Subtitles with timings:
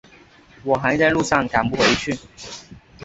[0.63, 2.17] 我还在路上赶不回去